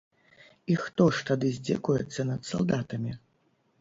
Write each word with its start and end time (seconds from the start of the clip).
І 0.75 0.77
хто 0.83 1.05
ж 1.17 1.27
тады 1.29 1.51
здзекуецца 1.57 2.21
над 2.31 2.41
салдатамі? 2.51 3.11